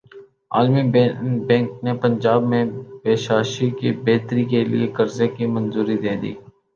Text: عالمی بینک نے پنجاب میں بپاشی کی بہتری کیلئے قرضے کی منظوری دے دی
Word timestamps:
عالمی 0.51 0.83
بینک 1.47 1.69
نے 1.83 1.93
پنجاب 2.03 2.41
میں 2.51 2.63
بپاشی 3.03 3.69
کی 3.79 3.89
بہتری 4.05 4.43
کیلئے 4.51 4.87
قرضے 4.97 5.27
کی 5.35 5.45
منظوری 5.55 5.97
دے 6.03 6.13
دی 6.21 6.33